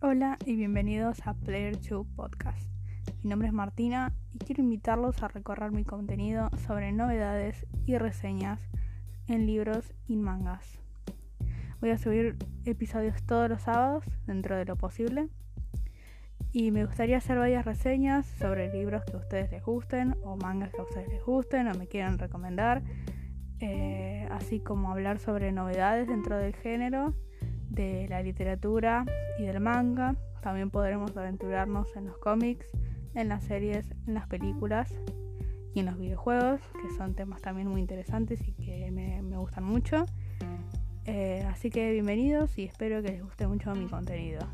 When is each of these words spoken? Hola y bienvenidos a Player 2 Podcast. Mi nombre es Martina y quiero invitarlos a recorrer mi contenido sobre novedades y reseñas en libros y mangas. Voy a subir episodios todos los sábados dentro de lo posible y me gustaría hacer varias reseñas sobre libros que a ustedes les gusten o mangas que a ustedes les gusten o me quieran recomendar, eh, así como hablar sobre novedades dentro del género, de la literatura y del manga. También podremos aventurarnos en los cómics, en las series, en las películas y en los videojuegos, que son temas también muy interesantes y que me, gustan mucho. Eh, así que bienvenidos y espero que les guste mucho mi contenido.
Hola 0.00 0.38
y 0.46 0.54
bienvenidos 0.54 1.26
a 1.26 1.34
Player 1.34 1.76
2 1.76 2.06
Podcast. 2.14 2.70
Mi 3.24 3.30
nombre 3.30 3.48
es 3.48 3.52
Martina 3.52 4.12
y 4.32 4.38
quiero 4.38 4.62
invitarlos 4.62 5.20
a 5.24 5.28
recorrer 5.28 5.72
mi 5.72 5.82
contenido 5.82 6.50
sobre 6.68 6.92
novedades 6.92 7.66
y 7.84 7.98
reseñas 7.98 8.60
en 9.26 9.44
libros 9.46 9.92
y 10.06 10.14
mangas. 10.14 10.78
Voy 11.80 11.90
a 11.90 11.98
subir 11.98 12.36
episodios 12.64 13.20
todos 13.24 13.48
los 13.50 13.62
sábados 13.62 14.04
dentro 14.28 14.56
de 14.56 14.66
lo 14.66 14.76
posible 14.76 15.30
y 16.52 16.70
me 16.70 16.84
gustaría 16.84 17.16
hacer 17.16 17.36
varias 17.36 17.64
reseñas 17.64 18.24
sobre 18.24 18.72
libros 18.72 19.02
que 19.04 19.16
a 19.16 19.18
ustedes 19.18 19.50
les 19.50 19.64
gusten 19.64 20.14
o 20.22 20.36
mangas 20.36 20.70
que 20.70 20.78
a 20.78 20.84
ustedes 20.84 21.08
les 21.08 21.24
gusten 21.24 21.66
o 21.66 21.74
me 21.74 21.88
quieran 21.88 22.20
recomendar, 22.20 22.84
eh, 23.58 24.28
así 24.30 24.60
como 24.60 24.92
hablar 24.92 25.18
sobre 25.18 25.50
novedades 25.50 26.06
dentro 26.06 26.36
del 26.36 26.54
género, 26.54 27.16
de 27.68 28.06
la 28.08 28.22
literatura 28.22 29.04
y 29.38 29.44
del 29.44 29.60
manga. 29.60 30.16
También 30.42 30.70
podremos 30.70 31.16
aventurarnos 31.16 31.94
en 31.96 32.06
los 32.06 32.18
cómics, 32.18 32.66
en 33.14 33.28
las 33.28 33.44
series, 33.44 33.86
en 34.06 34.14
las 34.14 34.26
películas 34.26 34.92
y 35.74 35.80
en 35.80 35.86
los 35.86 35.98
videojuegos, 35.98 36.60
que 36.82 36.96
son 36.96 37.14
temas 37.14 37.42
también 37.42 37.68
muy 37.68 37.80
interesantes 37.80 38.46
y 38.46 38.52
que 38.52 38.90
me, 38.90 39.20
gustan 39.36 39.64
mucho. 39.64 40.06
Eh, 41.04 41.44
así 41.50 41.70
que 41.70 41.90
bienvenidos 41.92 42.58
y 42.58 42.64
espero 42.64 43.02
que 43.02 43.12
les 43.12 43.22
guste 43.22 43.46
mucho 43.46 43.74
mi 43.74 43.86
contenido. 43.86 44.46